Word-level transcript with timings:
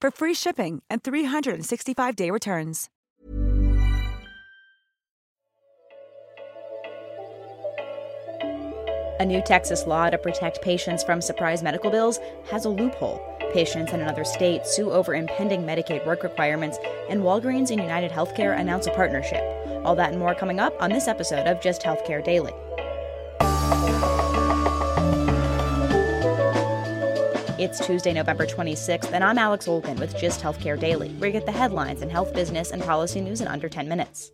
for 0.00 0.10
free 0.10 0.34
shipping 0.34 0.82
and 0.90 1.02
365-day 1.02 2.30
returns. 2.30 2.88
A 9.20 9.24
new 9.24 9.42
Texas 9.42 9.84
law 9.84 10.08
to 10.08 10.16
protect 10.16 10.62
patients 10.62 11.02
from 11.02 11.20
surprise 11.20 11.60
medical 11.60 11.90
bills 11.90 12.20
has 12.50 12.66
a 12.66 12.68
loophole. 12.68 13.20
Patients 13.52 13.92
in 13.92 14.00
another 14.00 14.24
state 14.24 14.64
sue 14.64 14.92
over 14.92 15.12
impending 15.12 15.62
Medicaid 15.62 16.06
work 16.06 16.22
requirements, 16.22 16.78
and 17.08 17.22
Walgreens 17.22 17.70
and 17.70 17.80
United 17.80 18.12
Healthcare 18.12 18.56
announce 18.56 18.86
a 18.86 18.92
partnership. 18.92 19.42
All 19.84 19.96
that 19.96 20.10
and 20.10 20.20
more 20.20 20.36
coming 20.36 20.60
up 20.60 20.74
on 20.80 20.90
this 20.90 21.08
episode 21.08 21.48
of 21.48 21.60
Just 21.60 21.82
Healthcare 21.82 22.22
Daily. 22.22 22.52
It's 27.58 27.84
Tuesday, 27.84 28.12
November 28.12 28.46
26th, 28.46 29.10
and 29.10 29.24
I'm 29.24 29.36
Alex 29.36 29.66
Olgin 29.66 29.98
with 29.98 30.16
Just 30.16 30.40
Healthcare 30.40 30.78
Daily, 30.78 31.08
where 31.14 31.26
you 31.26 31.32
get 31.32 31.44
the 31.44 31.50
headlines 31.50 32.02
and 32.02 32.12
health 32.12 32.32
business 32.32 32.70
and 32.70 32.80
policy 32.80 33.20
news 33.20 33.40
in 33.40 33.48
under 33.48 33.68
10 33.68 33.88
minutes. 33.88 34.30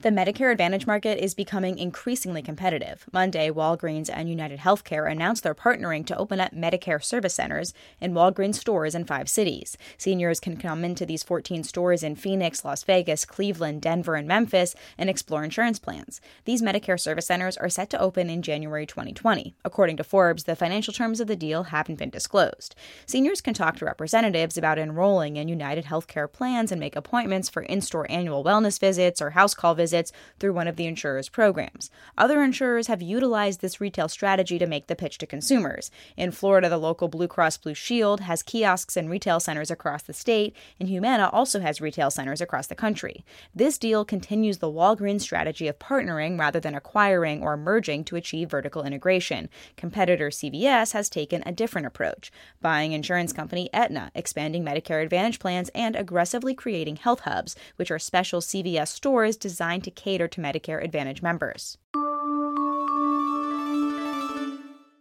The 0.00 0.10
Medicare 0.10 0.52
Advantage 0.52 0.86
market 0.86 1.18
is 1.18 1.34
becoming 1.34 1.76
increasingly 1.76 2.40
competitive. 2.40 3.04
Monday, 3.12 3.50
Walgreens 3.50 4.08
and 4.08 4.28
United 4.28 4.60
Healthcare 4.60 5.10
announced 5.10 5.42
they're 5.42 5.56
partnering 5.56 6.06
to 6.06 6.16
open 6.16 6.38
up 6.38 6.54
Medicare 6.54 7.02
service 7.02 7.34
centers 7.34 7.74
in 8.00 8.14
Walgreens 8.14 8.54
stores 8.54 8.94
in 8.94 9.06
five 9.06 9.28
cities. 9.28 9.76
Seniors 9.96 10.38
can 10.38 10.56
come 10.56 10.84
into 10.84 11.04
these 11.04 11.24
14 11.24 11.64
stores 11.64 12.04
in 12.04 12.14
Phoenix, 12.14 12.64
Las 12.64 12.84
Vegas, 12.84 13.24
Cleveland, 13.24 13.82
Denver, 13.82 14.14
and 14.14 14.28
Memphis 14.28 14.76
and 14.96 15.10
explore 15.10 15.42
insurance 15.42 15.80
plans. 15.80 16.20
These 16.44 16.62
Medicare 16.62 17.00
service 17.00 17.26
centers 17.26 17.56
are 17.56 17.68
set 17.68 17.90
to 17.90 18.00
open 18.00 18.30
in 18.30 18.42
January 18.42 18.86
2020. 18.86 19.56
According 19.64 19.96
to 19.96 20.04
Forbes, 20.04 20.44
the 20.44 20.54
financial 20.54 20.94
terms 20.94 21.18
of 21.18 21.26
the 21.26 21.34
deal 21.34 21.64
haven't 21.64 21.98
been 21.98 22.10
disclosed. 22.10 22.76
Seniors 23.04 23.40
can 23.40 23.52
talk 23.52 23.78
to 23.78 23.84
representatives 23.84 24.56
about 24.56 24.78
enrolling 24.78 25.34
in 25.34 25.48
United 25.48 25.86
Healthcare 25.86 26.30
plans 26.30 26.70
and 26.70 26.78
make 26.78 26.94
appointments 26.94 27.48
for 27.48 27.62
in 27.62 27.80
store 27.80 28.08
annual 28.08 28.44
wellness 28.44 28.78
visits 28.78 29.20
or 29.20 29.30
house 29.30 29.54
call 29.54 29.74
visits 29.74 29.87
visits 29.88 30.12
through 30.38 30.52
one 30.52 30.68
of 30.68 30.76
the 30.76 30.86
insurer's 30.86 31.30
programs. 31.30 31.90
Other 32.18 32.42
insurers 32.42 32.88
have 32.88 33.00
utilized 33.00 33.62
this 33.62 33.80
retail 33.80 34.06
strategy 34.06 34.58
to 34.58 34.66
make 34.66 34.86
the 34.86 34.94
pitch 34.94 35.16
to 35.18 35.26
consumers. 35.26 35.90
In 36.14 36.30
Florida, 36.30 36.68
the 36.68 36.76
local 36.76 37.08
Blue 37.08 37.26
Cross 37.26 37.58
Blue 37.58 37.72
Shield 37.72 38.20
has 38.20 38.42
kiosks 38.42 38.98
and 38.98 39.08
retail 39.08 39.40
centers 39.40 39.70
across 39.70 40.02
the 40.02 40.12
state, 40.12 40.54
and 40.78 40.90
Humana 40.90 41.30
also 41.32 41.60
has 41.60 41.80
retail 41.80 42.10
centers 42.10 42.42
across 42.42 42.66
the 42.66 42.74
country. 42.74 43.24
This 43.54 43.78
deal 43.78 44.04
continues 44.04 44.58
the 44.58 44.70
Walgreens 44.70 45.22
strategy 45.22 45.68
of 45.68 45.78
partnering 45.78 46.38
rather 46.38 46.60
than 46.60 46.74
acquiring 46.74 47.42
or 47.42 47.56
merging 47.56 48.04
to 48.04 48.16
achieve 48.16 48.50
vertical 48.50 48.82
integration. 48.82 49.48
Competitor 49.76 50.28
CVS 50.28 50.92
has 50.92 51.08
taken 51.08 51.42
a 51.46 51.52
different 51.52 51.86
approach, 51.86 52.30
buying 52.60 52.92
insurance 52.92 53.32
company 53.32 53.70
Aetna, 53.72 54.10
expanding 54.14 54.62
Medicare 54.64 55.02
Advantage 55.02 55.38
plans, 55.38 55.70
and 55.74 55.96
aggressively 55.96 56.54
creating 56.54 56.96
health 56.96 57.20
hubs, 57.20 57.56
which 57.76 57.90
are 57.90 57.98
special 57.98 58.42
CVS 58.42 58.88
stores 58.88 59.36
designed 59.36 59.77
to 59.82 59.90
cater 59.90 60.28
to 60.28 60.40
Medicare 60.40 60.82
Advantage 60.82 61.22
members. 61.22 61.78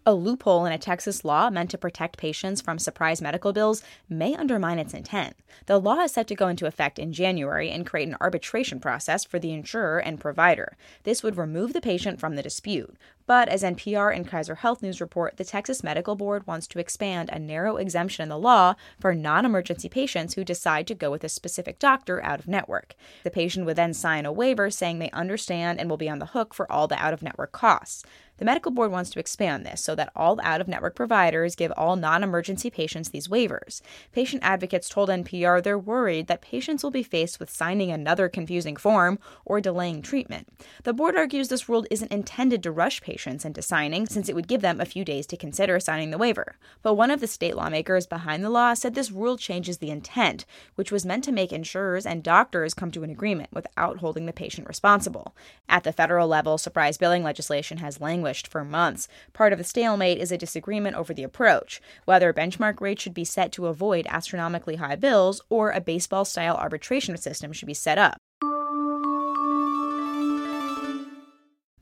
A 0.08 0.14
loophole 0.16 0.66
in 0.66 0.72
a 0.72 0.78
Texas 0.78 1.26
law 1.26 1.50
meant 1.50 1.70
to 1.72 1.78
protect 1.78 2.16
patients 2.16 2.62
from 2.62 2.80
surprise 2.80 3.22
medical 3.22 3.52
bills 3.52 3.84
may 4.08 4.34
undermine 4.36 4.80
its 4.80 4.94
intent. 4.94 5.36
The 5.66 5.82
law 5.82 6.00
is 6.00 6.14
set 6.14 6.28
to 6.28 6.36
go 6.36 6.48
into 6.48 6.66
effect 6.66 6.98
in 6.98 7.12
January 7.12 7.70
and 7.70 7.86
create 7.86 8.08
an 8.08 8.16
arbitration 8.22 8.80
process 8.80 9.26
for 9.26 9.38
the 9.38 9.52
insurer 9.52 10.00
and 10.00 10.18
provider. 10.18 10.78
This 11.04 11.24
would 11.24 11.36
remove 11.36 11.74
the 11.74 11.82
patient 11.82 12.22
from 12.22 12.36
the 12.38 12.42
dispute. 12.42 12.96
But 13.26 13.50
as 13.50 13.64
NPR 13.64 14.16
and 14.16 14.26
Kaiser 14.26 14.56
Health 14.56 14.82
News 14.82 15.02
report, 15.02 15.36
the 15.36 15.44
Texas 15.44 15.84
Medical 15.84 16.16
Board 16.16 16.48
wants 16.48 16.68
to 16.68 16.80
expand 16.80 17.30
a 17.30 17.38
narrow 17.38 17.76
exemption 17.76 18.24
in 18.24 18.30
the 18.30 18.38
law 18.38 18.76
for 19.02 19.14
non 19.14 19.46
emergency 19.46 19.90
patients 19.90 20.36
who 20.36 20.46
decide 20.46 20.88
to 20.88 20.96
go 20.96 21.12
with 21.12 21.26
a 21.26 21.30
specific 21.30 21.80
doctor 21.80 22.24
out 22.24 22.40
of 22.40 22.48
network. 22.48 22.96
The 23.26 23.30
patient 23.30 23.66
would 23.66 23.76
then 23.76 23.94
sign 23.94 24.26
a 24.26 24.32
waiver 24.32 24.70
saying 24.70 25.00
they 25.00 25.12
understand 25.12 25.82
and 25.82 25.90
will 25.90 25.98
be 25.98 26.10
on 26.10 26.20
the 26.20 26.28
hook 26.28 26.54
for 26.54 26.72
all 26.72 26.88
the 26.88 26.98
out 26.98 27.14
of 27.14 27.22
network 27.22 27.52
costs. 27.52 28.06
The 28.38 28.46
medical 28.46 28.72
board 28.72 28.92
wants 28.92 29.10
to 29.12 29.20
expand 29.20 29.66
this 29.66 29.82
so 29.82 29.96
that 29.96 30.12
all 30.16 30.40
out 30.44 30.62
of 30.62 30.68
network 30.68 30.96
providers 30.96 31.56
give 31.56 31.72
all 31.76 31.96
non 31.96 32.24
emergency 32.24 32.70
patients 32.70 33.10
these 33.10 33.28
waivers. 33.28 33.82
Patient 34.12 34.44
advocates 34.44 34.90
told 34.90 35.10
NPR 35.10 35.62
they're 35.62 35.78
worried 35.78 36.28
that 36.28 36.42
patients 36.42 36.84
will 36.84 36.92
be 36.92 37.04
faced 37.04 37.40
with 37.40 37.50
signing 37.50 37.92
another 37.92 38.30
confusing 38.30 38.76
form 38.76 39.18
or 39.44 39.60
delaying 39.60 40.02
treatment. 40.02 40.48
The 40.84 40.94
board 40.94 41.16
argues 41.16 41.48
this 41.48 41.68
rule 41.68 41.86
isn't 41.90 42.12
intended 42.12 42.62
to 42.64 42.72
rush 42.72 43.02
patients 43.02 43.44
into 43.44 43.62
signing, 43.62 44.06
since 44.06 44.30
it 44.30 44.36
would 44.36 44.48
give 44.48 44.62
them 44.62 44.80
a 44.80 44.86
few 44.86 45.04
days 45.04 45.26
to 45.28 45.38
consider 45.38 45.80
signing 45.80 46.12
the 46.12 46.18
waiver. 46.18 46.58
But 46.84 46.94
one 46.94 47.10
of 47.10 47.22
the 47.22 47.28
state 47.28 47.56
lawmakers 47.56 48.06
behind 48.06 48.44
the 48.44 48.50
law 48.52 48.76
said 48.76 48.94
this 48.94 49.12
rule 49.12 49.38
changes 49.38 49.80
the 49.80 49.90
intent, 49.90 50.46
which 50.76 50.92
was 50.92 51.06
meant 51.06 51.24
to 51.24 51.32
make 51.32 51.52
insurers 51.52 52.06
and 52.06 52.22
doctors 52.22 52.76
come 52.76 52.92
to 52.92 53.04
an 53.04 53.10
agreement 53.10 53.50
without 53.52 53.98
holding 53.98 54.28
the 54.28 54.34
patient 54.34 54.68
responsible. 54.68 55.36
At 55.68 55.84
the 55.84 55.92
federal 55.92 56.28
level, 56.28 56.58
surprise 56.58 56.98
billing 56.98 57.24
legislation 57.24 57.80
has 57.80 58.00
languished 58.00 58.27
languished 58.28 58.48
for 58.48 58.64
months. 58.64 59.08
Part 59.34 59.54
of 59.54 59.58
the 59.58 59.64
stalemate 59.64 60.18
is 60.18 60.32
a 60.32 60.38
disagreement 60.38 60.96
over 60.98 61.14
the 61.14 61.24
approach 61.24 61.82
whether 62.06 62.34
benchmark 62.34 62.82
rates 62.82 63.02
should 63.02 63.14
be 63.14 63.26
set 63.26 63.52
to 63.54 63.68
avoid 63.68 64.06
astronomically 64.10 64.76
high 64.76 64.98
bills 64.98 65.42
or 65.50 65.72
a 65.72 65.82
baseball 65.82 66.26
style 66.26 66.56
arbitration 66.56 67.16
system 67.18 67.54
should 67.54 67.68
be 67.68 67.74
set 67.74 67.98
up. 67.98 68.18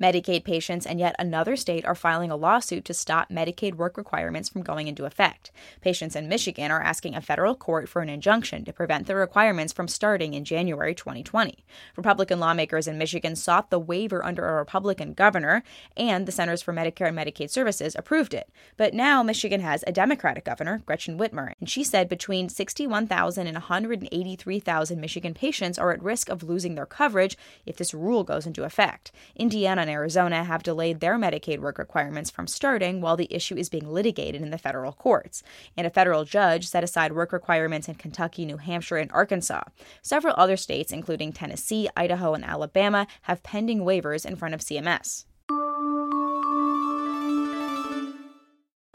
Medicaid 0.01 0.44
patients 0.44 0.85
and 0.85 1.00
yet 1.00 1.16
another 1.17 1.56
state 1.56 1.85
are 1.85 1.95
filing 1.95 2.29
a 2.29 2.35
lawsuit 2.35 2.83
to 2.85 2.94
stop 2.94 3.29
Medicaid 3.29 3.75
work 3.75 3.95
requirements 3.95 4.50
from 4.50 4.61
going 4.61 4.88
into 4.88 5.06
effect. 5.06 5.51
Patients 5.79 6.16
in 6.16 6.28
Michigan 6.28 6.69
are 6.69 6.81
asking 6.81 7.16
a 7.16 7.22
federal 7.22 7.56
court 7.56 7.88
for 7.88 8.01
an 8.01 8.09
injunction 8.09 8.66
to 8.66 8.73
prevent 8.73 9.07
the 9.07 9.16
requirements 9.16 9.72
from 9.72 9.88
starting 9.88 10.34
in 10.34 10.44
January 10.44 10.94
2020. 10.94 11.66
Republican 11.95 12.41
lawmakers 12.41 12.88
in 12.88 12.97
Michigan 12.97 13.35
sought 13.38 13.69
the 13.69 13.79
waiver 13.79 14.23
under 14.25 14.45
a 14.45 14.55
Republican 14.55 15.13
governor, 15.13 15.63
and 15.95 16.25
the 16.25 16.31
Centers 16.31 16.61
for 16.61 16.73
Medicare 16.73 17.07
and 17.07 17.17
Medicaid 17.17 17.50
Services 17.50 17.95
approved 17.97 18.34
it. 18.34 18.50
But 18.75 18.94
now 18.94 19.23
Michigan 19.23 19.61
has 19.61 19.84
a 19.88 19.94
Democratic 19.94 20.44
governor, 20.44 20.81
Gretchen 20.85 21.17
Whitmer, 21.17 21.53
and 21.59 21.69
she 21.69 21.84
said 21.84 22.09
between 22.09 22.50
61,000 22.50 23.47
and 23.47 23.55
183,000 23.55 25.00
Michigan 25.00 25.34
patients 25.34 25.79
are 25.79 25.91
at 25.91 26.03
risk 26.03 26.28
of 26.28 26.43
losing 26.43 26.75
their 26.75 26.85
coverage 26.85 27.37
if 27.66 27.78
this 27.78 27.93
rule 27.93 28.25
goes 28.25 28.46
into 28.46 28.66
effect. 28.66 29.11
Indiana 29.35 29.84
and 29.85 29.91
Arizona 29.91 30.43
have 30.43 30.64
delayed 30.64 30.99
their 30.99 31.16
Medicaid 31.16 31.59
work 31.59 31.78
requirements 31.78 32.32
from 32.32 32.47
starting 32.47 33.02
while 33.02 33.16
the 33.16 33.32
issue 33.32 33.55
is 33.55 33.70
being 33.70 33.87
litigated 33.87 34.41
in 34.41 34.49
the 34.49 34.58
federal 34.58 34.91
courts. 34.91 35.43
And 35.78 35.85
a 35.85 35.91
federal 35.91 36.26
judge 36.26 36.67
set 36.67 36.84
aside 36.84 37.14
work 37.14 37.32
requirements 37.32 37.87
in 37.87 37.93
Kentucky, 37.93 38.46
New 38.46 38.58
Hampshire, 38.58 38.97
and 38.97 39.11
Arkansas. 39.11 39.61
Several 40.02 40.34
other 40.37 40.58
states, 40.58 40.91
including 40.91 41.32
Tennessee, 41.32 41.87
Idaho, 41.96 42.34
and 42.34 42.43
Alabama, 42.43 43.05
have 43.23 43.43
pending 43.43 43.82
waivers 43.82 44.26
in 44.26 44.35
front 44.35 44.55
of 44.55 44.61
CMS. 44.61 45.26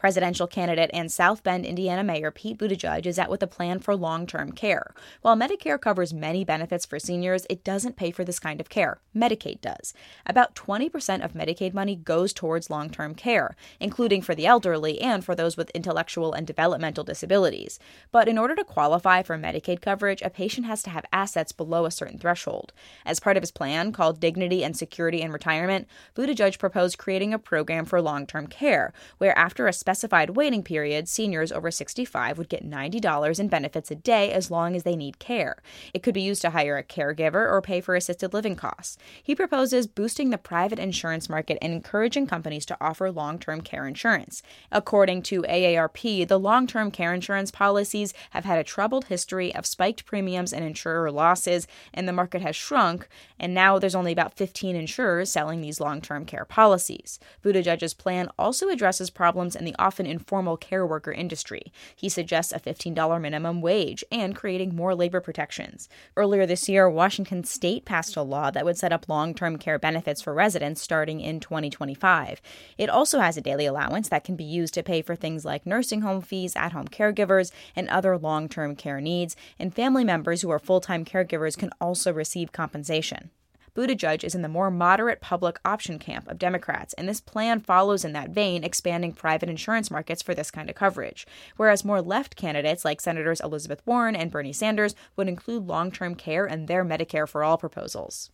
Presidential 0.00 0.46
candidate 0.46 0.88
and 0.94 1.12
South 1.12 1.42
Bend, 1.42 1.66
Indiana 1.66 2.02
Mayor 2.02 2.30
Pete 2.30 2.56
Buttigieg 2.56 3.04
is 3.04 3.18
out 3.18 3.28
with 3.28 3.42
a 3.42 3.46
plan 3.46 3.80
for 3.80 3.94
long 3.94 4.26
term 4.26 4.50
care. 4.50 4.94
While 5.20 5.36
Medicare 5.36 5.78
covers 5.78 6.14
many 6.14 6.42
benefits 6.42 6.86
for 6.86 6.98
seniors, 6.98 7.46
it 7.50 7.62
doesn't 7.62 7.98
pay 7.98 8.10
for 8.10 8.24
this 8.24 8.38
kind 8.38 8.62
of 8.62 8.70
care. 8.70 8.98
Medicaid 9.14 9.60
does. 9.60 9.92
About 10.24 10.54
20% 10.54 11.22
of 11.22 11.34
Medicaid 11.34 11.74
money 11.74 11.96
goes 11.96 12.32
towards 12.32 12.70
long 12.70 12.88
term 12.88 13.14
care, 13.14 13.54
including 13.78 14.22
for 14.22 14.34
the 14.34 14.46
elderly 14.46 14.98
and 15.02 15.22
for 15.22 15.34
those 15.34 15.58
with 15.58 15.68
intellectual 15.74 16.32
and 16.32 16.46
developmental 16.46 17.04
disabilities. 17.04 17.78
But 18.10 18.26
in 18.26 18.38
order 18.38 18.54
to 18.56 18.64
qualify 18.64 19.22
for 19.22 19.36
Medicaid 19.36 19.82
coverage, 19.82 20.22
a 20.22 20.30
patient 20.30 20.66
has 20.66 20.82
to 20.84 20.90
have 20.90 21.04
assets 21.12 21.52
below 21.52 21.84
a 21.84 21.90
certain 21.90 22.18
threshold. 22.18 22.72
As 23.04 23.20
part 23.20 23.36
of 23.36 23.42
his 23.42 23.52
plan, 23.52 23.92
called 23.92 24.18
Dignity 24.18 24.64
and 24.64 24.74
Security 24.74 25.20
in 25.20 25.30
Retirement, 25.30 25.86
Buttigieg 26.16 26.58
proposed 26.58 26.96
creating 26.96 27.34
a 27.34 27.38
program 27.38 27.84
for 27.84 28.00
long 28.00 28.26
term 28.26 28.46
care, 28.46 28.94
where 29.18 29.38
after 29.38 29.66
a 29.66 29.74
specified 29.90 30.36
waiting 30.36 30.62
period, 30.62 31.08
seniors 31.08 31.50
over 31.50 31.68
65 31.68 32.38
would 32.38 32.48
get 32.48 32.64
$90 32.64 33.40
in 33.40 33.48
benefits 33.48 33.90
a 33.90 33.96
day 33.96 34.30
as 34.30 34.48
long 34.48 34.76
as 34.76 34.84
they 34.84 34.94
need 34.94 35.18
care. 35.18 35.56
It 35.92 36.04
could 36.04 36.14
be 36.14 36.20
used 36.20 36.42
to 36.42 36.50
hire 36.50 36.78
a 36.78 36.84
caregiver 36.84 37.50
or 37.50 37.60
pay 37.60 37.80
for 37.80 37.96
assisted 37.96 38.32
living 38.32 38.54
costs. 38.54 38.96
He 39.20 39.34
proposes 39.34 39.88
boosting 39.88 40.30
the 40.30 40.38
private 40.38 40.78
insurance 40.78 41.28
market 41.28 41.58
and 41.60 41.72
encouraging 41.72 42.28
companies 42.28 42.64
to 42.66 42.76
offer 42.80 43.10
long 43.10 43.40
term 43.40 43.62
care 43.62 43.84
insurance. 43.84 44.44
According 44.70 45.22
to 45.22 45.42
AARP, 45.42 46.28
the 46.28 46.38
long 46.38 46.68
term 46.68 46.92
care 46.92 47.12
insurance 47.12 47.50
policies 47.50 48.14
have 48.30 48.44
had 48.44 48.60
a 48.60 48.64
troubled 48.64 49.06
history 49.06 49.52
of 49.52 49.66
spiked 49.66 50.06
premiums 50.06 50.52
and 50.52 50.64
insurer 50.64 51.10
losses, 51.10 51.66
and 51.92 52.06
the 52.06 52.12
market 52.12 52.42
has 52.42 52.54
shrunk, 52.54 53.08
and 53.40 53.52
now 53.52 53.80
there's 53.80 53.96
only 53.96 54.12
about 54.12 54.36
15 54.36 54.76
insurers 54.76 55.32
selling 55.32 55.60
these 55.60 55.80
long 55.80 56.00
term 56.00 56.24
care 56.24 56.44
policies. 56.44 57.18
Buttigieg's 57.42 57.92
plan 57.92 58.28
also 58.38 58.68
addresses 58.68 59.10
problems 59.10 59.56
in 59.56 59.64
the 59.64 59.74
often 59.80 60.06
informal 60.06 60.56
care 60.56 60.86
worker 60.86 61.10
industry. 61.10 61.72
He 61.96 62.08
suggests 62.08 62.52
a 62.52 62.60
$15 62.60 63.20
minimum 63.20 63.60
wage 63.60 64.04
and 64.12 64.36
creating 64.36 64.76
more 64.76 64.94
labor 64.94 65.20
protections. 65.20 65.88
Earlier 66.16 66.46
this 66.46 66.68
year, 66.68 66.88
Washington 66.88 67.42
state 67.44 67.84
passed 67.84 68.16
a 68.16 68.22
law 68.22 68.50
that 68.50 68.64
would 68.64 68.78
set 68.78 68.92
up 68.92 69.08
long 69.08 69.34
term 69.34 69.56
care 69.56 69.78
benefits 69.78 70.22
for 70.22 70.34
residents 70.34 70.80
starting 70.80 71.20
in 71.20 71.40
2025. 71.40 72.40
It 72.78 72.90
also 72.90 73.20
has 73.20 73.36
a 73.36 73.40
daily 73.40 73.66
allowance 73.66 74.08
that 74.10 74.24
can 74.24 74.36
be 74.36 74.44
used 74.44 74.74
to 74.74 74.82
pay 74.82 75.02
for 75.02 75.16
things 75.16 75.44
like 75.44 75.66
nursing 75.66 76.02
home 76.02 76.20
fees, 76.20 76.54
at 76.54 76.72
home 76.72 76.88
caregivers, 76.88 77.50
and 77.74 77.88
other 77.88 78.18
long 78.18 78.48
term 78.48 78.76
care 78.76 79.00
needs, 79.00 79.34
and 79.58 79.74
family 79.74 80.04
members 80.04 80.42
who 80.42 80.50
are 80.50 80.58
full 80.58 80.80
time 80.80 81.04
caregivers 81.04 81.56
can 81.56 81.70
also 81.80 82.12
receive 82.12 82.52
compensation. 82.52 83.30
Buttigieg 83.74 84.24
is 84.24 84.34
in 84.34 84.42
the 84.42 84.48
more 84.48 84.70
moderate 84.70 85.20
public 85.20 85.58
option 85.64 85.98
camp 85.98 86.28
of 86.28 86.38
Democrats, 86.38 86.92
and 86.94 87.08
this 87.08 87.20
plan 87.20 87.60
follows 87.60 88.04
in 88.04 88.12
that 88.12 88.30
vein, 88.30 88.64
expanding 88.64 89.12
private 89.12 89.48
insurance 89.48 89.90
markets 89.90 90.22
for 90.22 90.34
this 90.34 90.50
kind 90.50 90.68
of 90.68 90.76
coverage. 90.76 91.26
Whereas 91.56 91.84
more 91.84 92.02
left 92.02 92.36
candidates 92.36 92.84
like 92.84 93.00
Senators 93.00 93.40
Elizabeth 93.40 93.82
Warren 93.86 94.16
and 94.16 94.30
Bernie 94.30 94.52
Sanders 94.52 94.94
would 95.16 95.28
include 95.28 95.66
long 95.66 95.90
term 95.90 96.14
care 96.14 96.46
in 96.46 96.66
their 96.66 96.84
Medicare 96.84 97.28
for 97.28 97.44
All 97.44 97.58
proposals. 97.58 98.30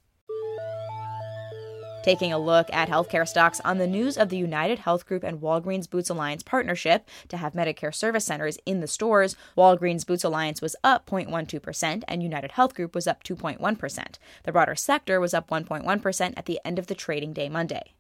Taking 2.06 2.32
a 2.32 2.38
look 2.38 2.72
at 2.72 2.88
healthcare 2.88 3.26
stocks 3.26 3.60
on 3.64 3.78
the 3.78 3.86
news 3.88 4.16
of 4.16 4.28
the 4.28 4.36
United 4.36 4.78
Health 4.78 5.06
Group 5.06 5.24
and 5.24 5.40
Walgreens 5.40 5.90
Boots 5.90 6.08
Alliance 6.08 6.44
partnership 6.44 7.04
to 7.26 7.36
have 7.36 7.52
Medicare 7.52 7.92
service 7.92 8.24
centers 8.24 8.58
in 8.64 8.78
the 8.78 8.86
stores, 8.86 9.34
Walgreens 9.58 10.06
Boots 10.06 10.22
Alliance 10.22 10.62
was 10.62 10.76
up 10.84 11.04
0.12% 11.06 12.04
and 12.06 12.22
United 12.22 12.52
Health 12.52 12.76
Group 12.76 12.94
was 12.94 13.08
up 13.08 13.24
2.1%. 13.24 14.18
The 14.44 14.52
broader 14.52 14.76
sector 14.76 15.18
was 15.18 15.34
up 15.34 15.50
1.1% 15.50 16.34
at 16.36 16.46
the 16.46 16.60
end 16.64 16.78
of 16.78 16.86
the 16.86 16.94
trading 16.94 17.32
day 17.32 17.48
Monday. 17.48 17.95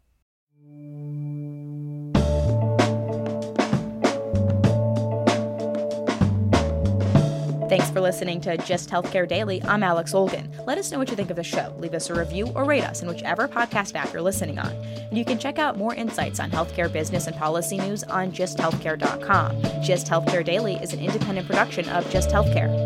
Thanks 7.68 7.90
for 7.90 8.00
listening 8.00 8.40
to 8.42 8.56
Just 8.58 8.90
Healthcare 8.90 9.26
Daily. 9.26 9.60
I'm 9.64 9.82
Alex 9.82 10.12
Olgin. 10.14 10.48
Let 10.66 10.78
us 10.78 10.92
know 10.92 10.98
what 10.98 11.10
you 11.10 11.16
think 11.16 11.30
of 11.30 11.36
the 11.36 11.42
show. 11.42 11.74
Leave 11.78 11.94
us 11.94 12.08
a 12.10 12.14
review 12.14 12.46
or 12.54 12.64
rate 12.64 12.84
us 12.84 13.02
in 13.02 13.08
whichever 13.08 13.48
podcast 13.48 13.96
app 13.96 14.12
you're 14.12 14.22
listening 14.22 14.60
on. 14.60 14.70
And 14.70 15.18
you 15.18 15.24
can 15.24 15.36
check 15.36 15.58
out 15.58 15.76
more 15.76 15.92
insights 15.92 16.38
on 16.38 16.48
healthcare 16.52 16.92
business 16.92 17.26
and 17.26 17.34
policy 17.36 17.76
news 17.78 18.04
on 18.04 18.30
justhealthcare.com. 18.30 19.82
Just 19.82 20.06
Healthcare 20.06 20.44
Daily 20.44 20.74
is 20.76 20.92
an 20.92 21.00
independent 21.00 21.48
production 21.48 21.88
of 21.88 22.08
Just 22.08 22.30
Healthcare. 22.30 22.85